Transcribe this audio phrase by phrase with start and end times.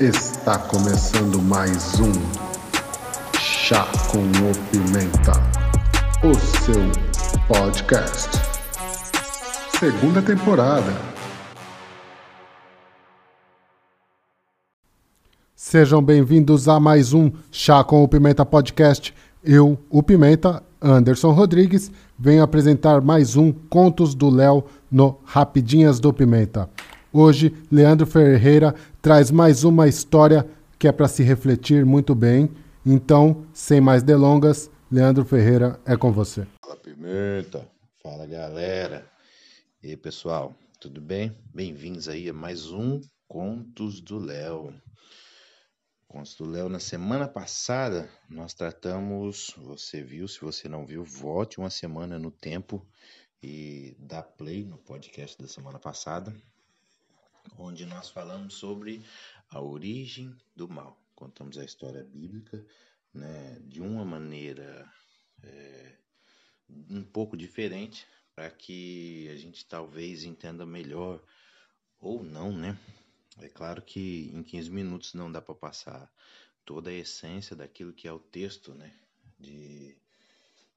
[0.00, 2.10] Está começando mais um
[3.38, 5.32] Chá com o Pimenta,
[6.24, 6.34] o
[6.64, 6.80] seu
[7.46, 8.30] podcast.
[9.78, 10.90] Segunda temporada.
[15.54, 19.14] Sejam bem-vindos a mais um Chá com o Pimenta podcast.
[19.44, 26.10] Eu, o Pimenta, Anderson Rodrigues, venho apresentar mais um Contos do Léo no Rapidinhas do
[26.10, 26.70] Pimenta.
[27.12, 28.72] Hoje, Leandro Ferreira
[29.02, 32.48] traz mais uma história que é para se refletir muito bem.
[32.86, 36.46] Então, sem mais delongas, Leandro Ferreira é com você.
[36.64, 37.68] Fala Pimenta,
[38.00, 39.10] fala galera.
[39.82, 41.36] E aí pessoal, tudo bem?
[41.52, 44.72] Bem-vindos aí a mais um Contos do Léo.
[46.06, 51.58] Contos do Léo, na semana passada nós tratamos, você viu, se você não viu, volte
[51.58, 52.86] uma semana no tempo
[53.42, 56.32] e dá play no podcast da semana passada
[57.58, 59.02] onde nós falamos sobre
[59.50, 60.98] a origem do mal.
[61.14, 62.64] Contamos a história bíblica
[63.12, 64.90] né, de uma maneira
[65.42, 65.96] é,
[66.88, 71.22] um pouco diferente para que a gente talvez entenda melhor
[72.00, 72.78] ou não, né?
[73.38, 76.10] É claro que em 15 minutos não dá para passar
[76.64, 78.92] toda a essência daquilo que é o texto, né?
[79.38, 79.96] De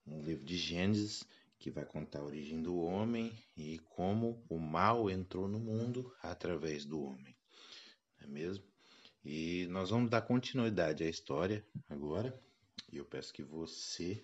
[0.06, 1.24] um livro de Gênesis
[1.64, 6.84] que vai contar a origem do homem e como o mal entrou no mundo através
[6.84, 7.34] do homem.
[8.20, 8.66] Não é mesmo?
[9.24, 12.38] E nós vamos dar continuidade à história agora.
[12.92, 14.22] E eu peço que você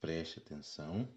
[0.00, 1.08] preste atenção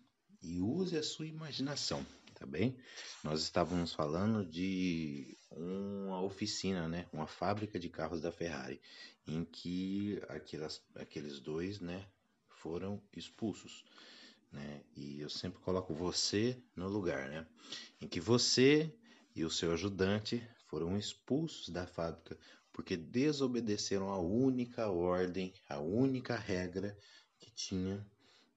[0.43, 2.77] e use a sua imaginação, tá bem?
[3.23, 7.07] Nós estávamos falando de uma oficina, né?
[7.11, 8.79] Uma fábrica de carros da Ferrari,
[9.25, 12.07] em que aquelas, aqueles dois, né,
[12.47, 13.83] foram expulsos
[14.53, 14.81] né?
[14.95, 17.45] E eu sempre coloco você no lugar, né?
[17.99, 18.95] Em que você
[19.35, 22.37] e o seu ajudante foram expulsos da fábrica
[22.71, 26.97] porque desobedeceram a única ordem, a única regra
[27.39, 28.05] que tinha,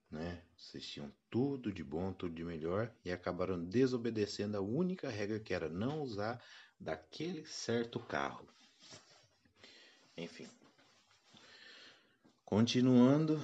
[0.09, 0.41] né?
[0.57, 5.53] Vocês tinham tudo de bom, tudo de melhor e acabaram desobedecendo a única regra que
[5.53, 6.41] era não usar
[6.79, 8.47] daquele certo carro.
[10.17, 10.47] Enfim.
[12.43, 13.39] Continuando,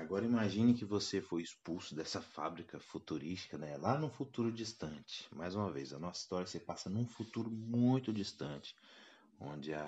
[0.00, 3.76] Agora imagine que você foi expulso dessa fábrica futurística, né?
[3.76, 5.28] Lá no futuro distante.
[5.30, 8.74] Mais uma vez, a nossa história se passa num futuro muito distante,
[9.38, 9.84] onde a,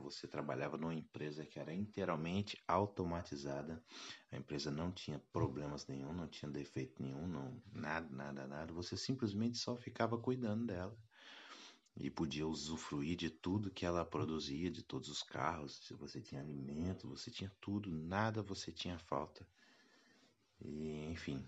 [0.00, 3.82] você trabalhava numa empresa que era inteiramente automatizada.
[4.30, 8.72] A empresa não tinha problemas nenhum, não tinha defeito nenhum, não, nada, nada, nada.
[8.72, 10.96] Você simplesmente só ficava cuidando dela
[12.00, 15.80] e podia usufruir de tudo que ela produzia, de todos os carros.
[15.84, 19.46] Se você tinha alimento, você tinha tudo, nada você tinha falta.
[20.60, 21.44] E enfim,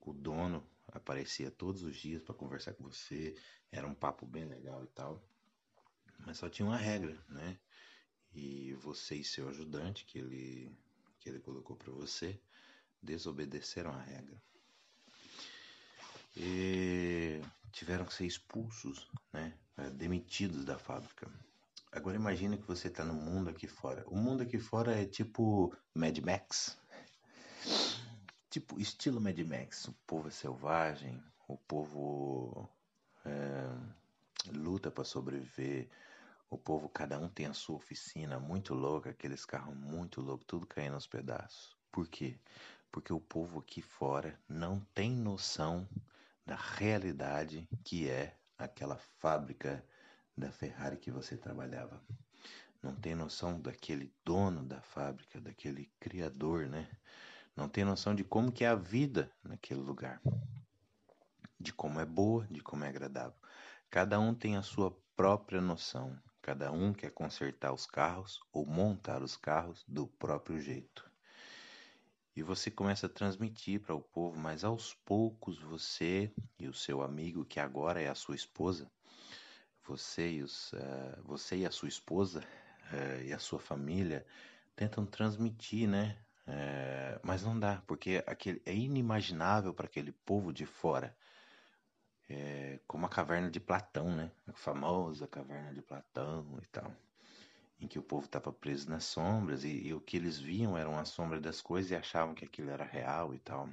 [0.00, 3.36] o dono aparecia todos os dias para conversar com você,
[3.70, 5.22] era um papo bem legal e tal.
[6.18, 7.58] Mas só tinha uma regra, né?
[8.32, 10.76] E você e seu ajudante que ele
[11.20, 12.38] que ele colocou para você
[13.00, 14.42] desobedeceram a regra.
[16.36, 17.40] E
[17.72, 19.54] tiveram que ser expulsos, né?
[19.76, 21.28] É, demitidos da fábrica.
[21.90, 24.04] Agora imagine que você está no mundo aqui fora.
[24.08, 26.76] O mundo aqui fora é tipo Mad Max.
[28.50, 29.86] Tipo, estilo Mad Max.
[29.86, 32.68] O povo é selvagem, o povo
[33.24, 33.68] é,
[34.52, 35.88] luta para sobreviver.
[36.50, 40.66] O povo, cada um tem a sua oficina muito louca, aqueles carros muito loucos, tudo
[40.66, 41.76] caindo aos pedaços.
[41.90, 42.38] Por quê?
[42.92, 45.88] Porque o povo aqui fora não tem noção
[46.46, 49.84] da realidade que é aquela fábrica
[50.36, 52.02] da Ferrari que você trabalhava.
[52.82, 56.88] Não tem noção daquele dono da fábrica, daquele criador, né?
[57.56, 60.20] Não tem noção de como que é a vida naquele lugar.
[61.58, 63.38] De como é boa, de como é agradável.
[63.90, 66.18] Cada um tem a sua própria noção.
[66.42, 71.13] Cada um quer consertar os carros ou montar os carros do próprio jeito
[72.36, 77.02] e você começa a transmitir para o povo, mas aos poucos você e o seu
[77.02, 78.90] amigo, que agora é a sua esposa,
[79.84, 82.40] você e, os, uh, você e a sua esposa
[82.92, 84.26] uh, e a sua família
[84.74, 86.18] tentam transmitir, né?
[86.46, 91.16] Uh, mas não dá, porque aquele, é inimaginável para aquele povo de fora.
[92.26, 94.30] É, como a caverna de Platão, né?
[94.46, 96.90] A famosa caverna de Platão e tal
[97.84, 100.98] em que o povo estava preso nas sombras e, e, o que eles viam eram
[100.98, 103.68] a sombra das coisas e achavam que aquilo era real e tal.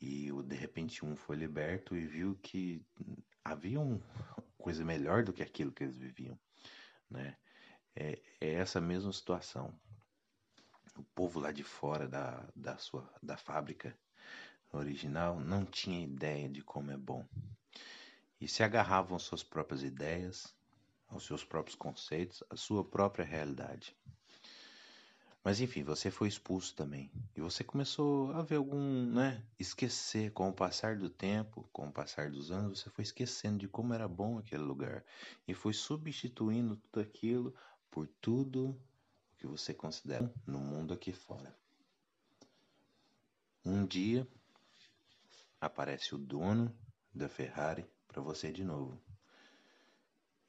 [0.00, 2.84] E de repente um foi liberto e viu que
[3.42, 4.00] havia uma
[4.58, 6.38] coisa melhor do que aquilo que eles viviam,
[7.10, 7.36] né?
[7.96, 9.72] É, é essa mesma situação.
[10.98, 13.96] O povo lá de fora da, da, sua, da fábrica
[14.70, 17.24] original não tinha ideia de como é bom.
[18.40, 20.54] E se agarravam às suas próprias ideias,
[21.16, 23.96] os seus próprios conceitos, a sua própria realidade.
[25.44, 27.12] Mas enfim, você foi expulso também.
[27.36, 29.44] E você começou a ver algum, né?
[29.58, 33.68] Esquecer com o passar do tempo, com o passar dos anos, você foi esquecendo de
[33.68, 35.04] como era bom aquele lugar.
[35.46, 37.54] E foi substituindo tudo aquilo
[37.90, 38.74] por tudo
[39.36, 41.54] que você considera no mundo aqui fora.
[43.62, 44.26] Um dia
[45.60, 46.74] aparece o dono
[47.14, 48.98] da Ferrari para você de novo.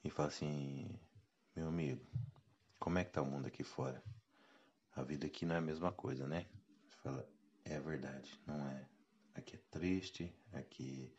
[0.05, 0.87] E fala assim:
[1.55, 2.05] Meu amigo,
[2.77, 4.03] como é que tá o mundo aqui fora?
[4.95, 6.45] A vida aqui não é a mesma coisa, né?
[6.87, 7.27] Você fala,
[7.65, 8.87] é verdade, não é.
[9.33, 11.11] Aqui é triste, aqui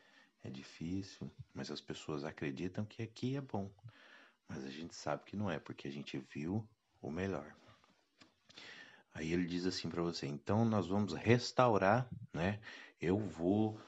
[0.44, 3.68] é difícil, mas as pessoas acreditam que aqui é bom.
[4.48, 6.64] Mas a gente sabe que não é, porque a gente viu
[7.02, 7.56] o melhor.
[9.12, 12.60] Aí ele diz assim para você: "Então nós vamos restaurar, né?
[13.00, 13.80] Eu vou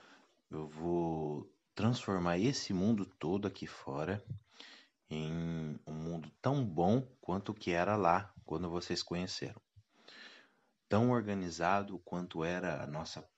[0.50, 4.20] eu vou transformar esse mundo todo aqui fora
[5.10, 9.60] em um mundo tão bom quanto que era lá quando vocês conheceram
[10.88, 13.28] tão organizado quanto era a nossa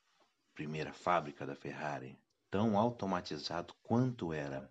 [0.55, 2.17] primeira fábrica da Ferrari,
[2.49, 4.70] tão automatizado quanto era.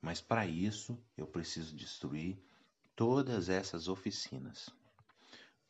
[0.00, 2.38] Mas para isso eu preciso destruir
[2.96, 4.70] todas essas oficinas.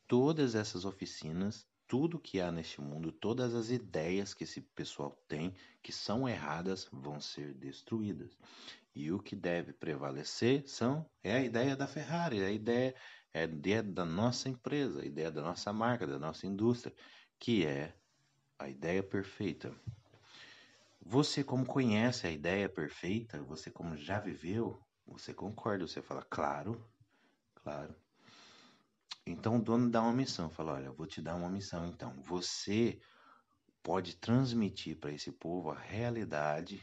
[0.07, 5.55] Todas essas oficinas, tudo que há neste mundo, todas as ideias que esse pessoal tem
[5.83, 8.37] que são erradas vão ser destruídas.
[8.95, 12.95] E o que deve prevalecer são é a ideia da Ferrari, a ideia
[13.33, 16.95] é a ideia da nossa empresa, a ideia da nossa marca, da nossa indústria,
[17.39, 17.93] que é
[18.59, 19.75] a ideia perfeita.
[21.01, 26.89] Você, como conhece a ideia perfeita, você, como já viveu, você concorda, você fala, claro,
[27.57, 27.95] claro.
[29.27, 31.87] Então o dono dá uma missão, fala: Olha, vou te dar uma missão.
[31.87, 33.01] Então, você
[33.83, 36.83] pode transmitir para esse povo a realidade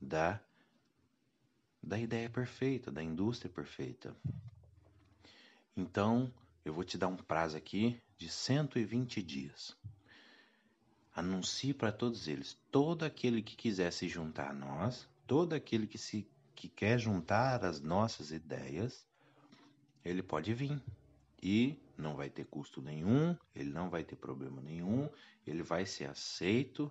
[0.00, 0.42] da,
[1.82, 4.16] da ideia perfeita, da indústria perfeita.
[5.76, 6.32] Então,
[6.64, 9.76] eu vou te dar um prazo aqui de 120 dias.
[11.14, 15.98] Anuncie para todos eles, todo aquele que quiser se juntar a nós, todo aquele que
[15.98, 19.04] se que quer juntar as nossas ideias,
[20.04, 20.80] ele pode vir.
[21.42, 25.10] E não vai ter custo nenhum, ele não vai ter problema nenhum,
[25.44, 26.90] ele vai ser aceito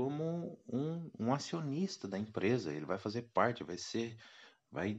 [0.00, 4.16] como um, um acionista da empresa, ele vai fazer parte, vai ser,
[4.72, 4.98] vai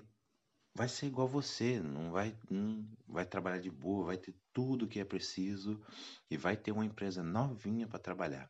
[0.75, 4.87] vai ser igual você, não vai, não vai trabalhar de boa, vai ter tudo o
[4.87, 5.83] que é preciso
[6.29, 8.49] e vai ter uma empresa novinha para trabalhar.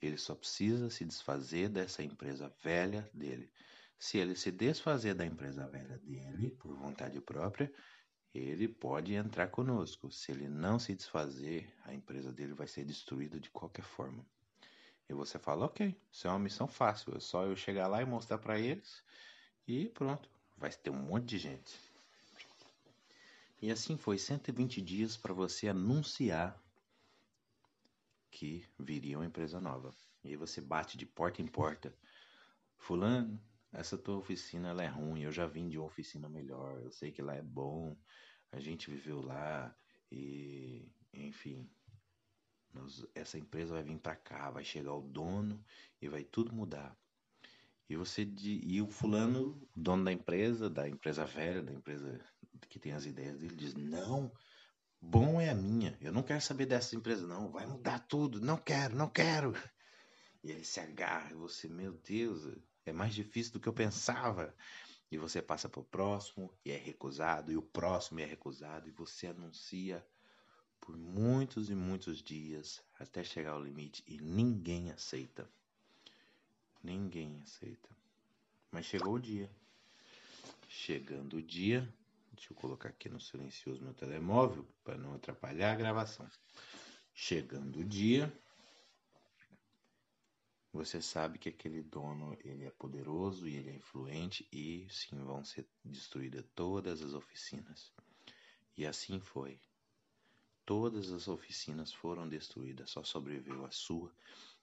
[0.00, 3.50] Ele só precisa se desfazer dessa empresa velha dele.
[3.98, 7.72] Se ele se desfazer da empresa velha dele por vontade própria,
[8.34, 10.12] ele pode entrar conosco.
[10.12, 14.24] Se ele não se desfazer, a empresa dele vai ser destruída de qualquer forma.
[15.08, 18.04] E você fala, ok, isso é uma missão fácil, é só eu chegar lá e
[18.04, 19.02] mostrar para eles
[19.66, 21.78] e pronto vai ter um monte de gente.
[23.62, 26.60] E assim foi 120 dias para você anunciar
[28.30, 29.94] que viria uma empresa nova.
[30.22, 31.92] E aí você bate de porta em porta.
[32.76, 33.40] Fulano,
[33.72, 37.10] essa tua oficina ela é ruim, eu já vim de uma oficina melhor, eu sei
[37.10, 37.96] que lá é bom,
[38.52, 39.74] a gente viveu lá
[40.10, 41.68] e enfim,
[42.72, 45.62] nós, essa empresa vai vir para cá, vai chegar o dono
[46.00, 46.96] e vai tudo mudar.
[47.88, 52.20] E você e o fulano, dono da empresa, da empresa velha, da empresa
[52.68, 54.30] que tem as ideias dele, diz: "Não,
[55.00, 55.96] bom é a minha.
[56.00, 58.40] Eu não quero saber dessa empresa não, vai mudar tudo.
[58.40, 59.54] Não quero, não quero".
[60.44, 62.46] E ele se agarra, e você, meu Deus,
[62.84, 64.54] é mais difícil do que eu pensava.
[65.10, 68.92] E você passa para o próximo e é recusado, e o próximo é recusado, e
[68.92, 70.06] você anuncia
[70.80, 75.48] por muitos e muitos dias até chegar ao limite e ninguém aceita.
[76.82, 77.88] Ninguém aceita.
[78.70, 79.50] Mas chegou o dia.
[80.68, 81.80] Chegando o dia,
[82.32, 86.28] deixa eu colocar aqui no silencioso meu telemóvel para não atrapalhar a gravação.
[87.14, 88.32] Chegando o dia,
[90.72, 95.44] você sabe que aquele dono ele é poderoso e ele é influente e sim vão
[95.44, 97.92] ser destruídas todas as oficinas.
[98.76, 99.58] E assim foi.
[100.68, 104.12] Todas as oficinas foram destruídas, só sobreviveu a sua,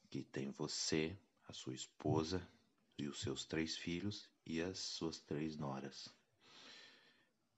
[0.08, 2.48] que tem você, a sua esposa
[2.96, 6.14] e os seus três filhos e as suas três noras.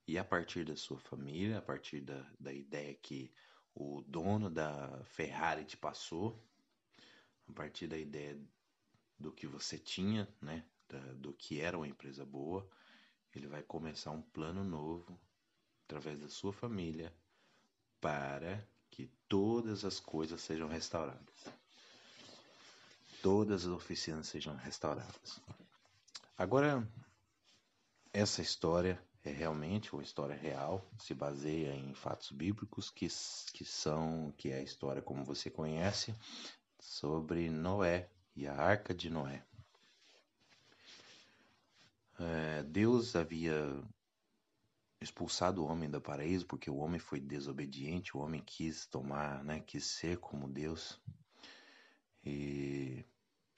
[0.07, 3.29] E a partir da sua família, a partir da, da ideia que
[3.75, 6.41] o dono da Ferrari te passou,
[7.49, 8.39] a partir da ideia
[9.19, 12.65] do que você tinha, né, da, do que era uma empresa boa,
[13.35, 15.19] ele vai começar um plano novo
[15.83, 17.13] através da sua família
[17.99, 21.57] para que todas as coisas sejam restauradas
[23.21, 25.41] todas as oficinas sejam restauradas.
[26.37, 26.87] Agora,
[28.13, 33.07] essa história é realmente uma história real, se baseia em fatos bíblicos que,
[33.51, 36.15] que são que é a história como você conhece
[36.79, 39.43] sobre Noé e a Arca de Noé.
[42.19, 43.83] É, Deus havia
[45.01, 49.59] expulsado o homem do paraíso porque o homem foi desobediente, o homem quis tomar, né,
[49.59, 50.99] quis ser como Deus
[52.25, 53.05] e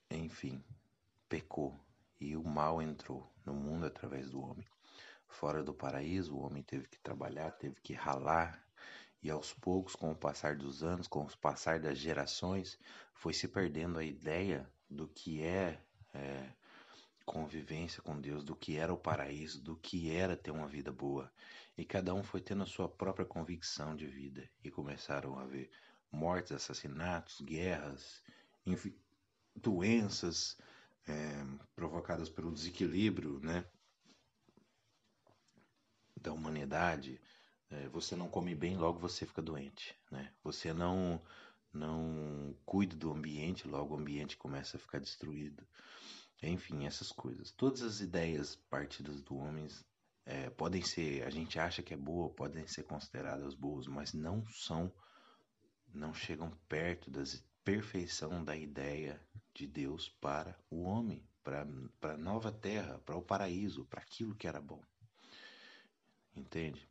[0.10, 0.64] enfim
[1.28, 1.80] pecou
[2.20, 4.68] e o mal entrou no mundo através do homem.
[5.28, 8.62] Fora do paraíso, o homem teve que trabalhar, teve que ralar,
[9.22, 12.80] e aos poucos, com o passar dos anos, com o passar das gerações,
[13.14, 15.80] foi se perdendo a ideia do que é,
[16.14, 16.50] é
[17.30, 21.32] convivência com Deus, do que era o paraíso, do que era ter uma vida boa.
[21.78, 25.70] E cada um foi tendo a sua própria convicção de vida, e começaram a haver
[26.12, 28.24] mortes, assassinatos, guerras,
[28.66, 28.96] enfim,
[29.56, 30.58] doenças
[31.08, 31.46] é,
[31.76, 33.64] provocadas pelo desequilíbrio né,
[36.20, 37.22] da humanidade,
[37.70, 40.34] é, você não come bem, logo você fica doente, né?
[40.44, 41.22] Você não
[41.72, 45.64] não cuida do ambiente, logo o ambiente começa a ficar destruído.
[46.42, 47.52] Enfim, essas coisas.
[47.52, 49.68] Todas as ideias partidas do homem
[50.26, 54.46] é, podem ser, a gente acha que é boa, podem ser consideradas boas, mas não
[54.48, 54.92] são,
[55.94, 57.24] não chegam perto da
[57.64, 59.20] perfeição da ideia
[59.54, 61.68] de Deus para o homem, para
[62.14, 64.82] a nova terra, para o paraíso, para aquilo que era bom
[66.40, 66.89] entende?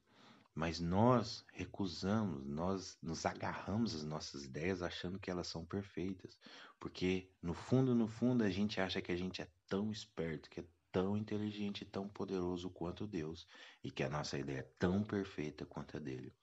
[0.58, 6.36] Mas nós recusamos, nós nos agarramos às nossas ideias achando que elas são perfeitas,
[6.80, 10.58] porque no fundo, no fundo, a gente acha que a gente é tão esperto, que
[10.58, 13.46] é tão inteligente e tão poderoso quanto Deus,
[13.84, 16.34] e que a nossa ideia é tão perfeita quanto a dele.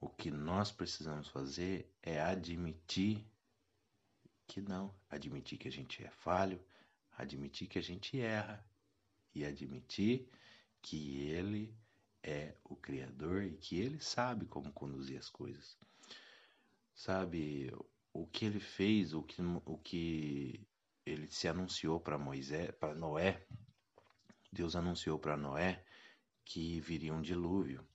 [0.00, 3.26] O que nós precisamos fazer é admitir
[4.46, 6.64] que não, admitir que a gente é falho,
[7.18, 8.64] admitir que a gente erra
[9.34, 10.30] e admitir
[10.80, 11.81] que ele
[12.22, 15.76] é o Criador e que ele sabe como conduzir as coisas.
[16.94, 17.72] Sabe,
[18.12, 20.60] o que ele fez, o que, o que
[21.04, 23.44] ele se anunciou para Moisés, para Noé,
[24.52, 25.84] Deus anunciou para Noé
[26.44, 27.86] que viria um dilúvio.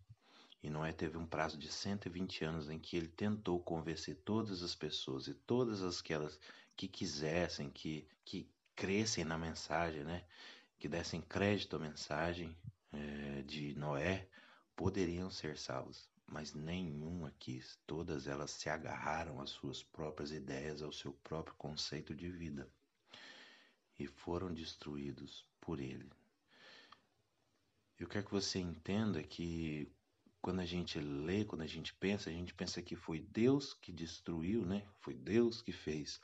[0.64, 4.74] E Noé teve um prazo de 120 anos em que ele tentou convencer todas as
[4.74, 6.40] pessoas e todas aquelas
[6.76, 10.26] que quisessem, que, que crescem na mensagem, né?
[10.80, 12.56] que dessem crédito à mensagem,
[12.94, 14.28] é, de Noé
[14.76, 17.80] poderiam ser salvos, mas nenhuma quis.
[17.88, 22.70] Todas elas se agarraram às suas próprias ideias, ao seu próprio conceito de vida
[24.00, 26.10] e foram destruídos por ele.
[28.00, 29.92] Eu quero que você entenda que
[30.40, 33.92] quando a gente lê, quando a gente pensa, a gente pensa que foi Deus que
[33.92, 34.88] destruiu, né?
[35.00, 36.22] Foi Deus que fez.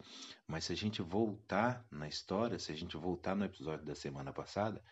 [0.47, 4.31] Mas se a gente voltar na história, se a gente voltar no episódio da semana
[4.31, 4.83] passada,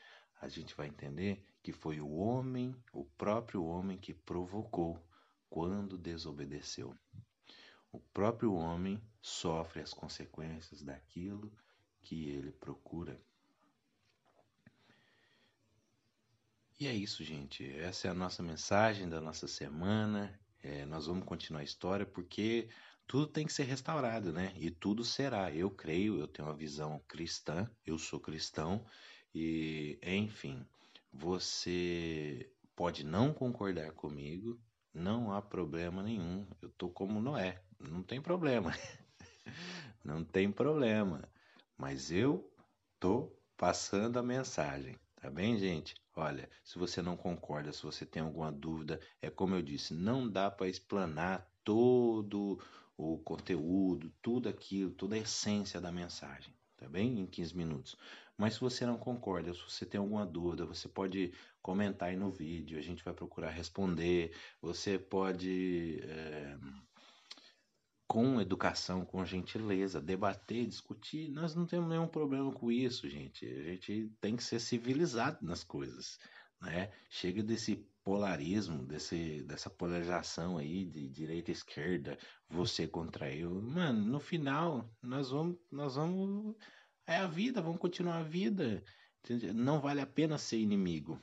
[0.41, 4.99] a gente vai entender que foi o homem, o próprio homem, que provocou
[5.47, 6.97] quando desobedeceu.
[7.91, 11.53] O próprio homem sofre as consequências daquilo
[12.01, 13.21] que ele procura.
[16.79, 17.63] E é isso, gente.
[17.77, 20.39] Essa é a nossa mensagem da nossa semana.
[20.63, 22.67] É, nós vamos continuar a história porque
[23.05, 24.53] tudo tem que ser restaurado, né?
[24.57, 25.53] E tudo será.
[25.53, 28.83] Eu creio, eu tenho uma visão cristã, eu sou cristão
[29.33, 30.65] e, enfim,
[31.11, 34.59] você pode não concordar comigo,
[34.93, 36.45] não há problema nenhum.
[36.61, 38.71] Eu tô como Noé, não tem problema.
[40.03, 41.27] não tem problema.
[41.77, 42.51] Mas eu
[42.99, 45.95] tô passando a mensagem, tá bem, gente?
[46.15, 50.29] Olha, se você não concorda, se você tem alguma dúvida, é como eu disse, não
[50.29, 52.59] dá para explanar todo
[52.97, 57.19] o conteúdo, tudo aquilo, toda a essência da mensagem, tá bem?
[57.19, 57.95] Em 15 minutos.
[58.35, 62.31] Mas se você não concorda, se você tem alguma dúvida, você pode comentar aí no
[62.31, 64.35] vídeo, a gente vai procurar responder.
[64.59, 66.57] Você pode, é,
[68.07, 71.29] com educação, com gentileza, debater, discutir.
[71.29, 73.45] Nós não temos nenhum problema com isso, gente.
[73.45, 76.17] A gente tem que ser civilizado nas coisas.
[76.59, 76.91] Né?
[77.11, 82.17] Chega desse polarismo, desse, dessa polarização aí de direita e esquerda,
[82.49, 83.61] você contra eu.
[83.61, 86.55] Mano, no final, nós vamos, nós vamos
[87.05, 88.83] é a vida, vamos continuar a vida.
[89.53, 91.21] Não vale a pena ser inimigo.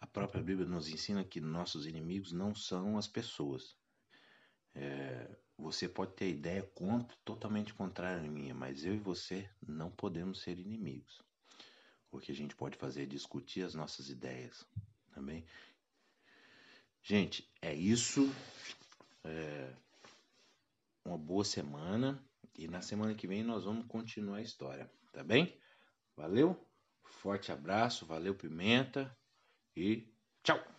[0.00, 3.76] A própria Bíblia nos ensina que nossos inimigos não são as pessoas.
[4.74, 9.90] É, você pode ter ideia contra, totalmente contrária à minha, mas eu e você não
[9.90, 11.20] podemos ser inimigos.
[12.10, 14.66] O que a gente pode fazer é discutir as nossas ideias
[15.18, 15.44] também.
[17.02, 18.32] Gente, é isso.
[19.24, 19.72] É
[21.04, 22.22] uma boa semana.
[22.56, 25.56] E na semana que vem nós vamos continuar a história, tá bem?
[26.16, 26.58] Valeu?
[27.04, 29.16] Forte abraço, valeu Pimenta
[29.76, 30.77] e tchau!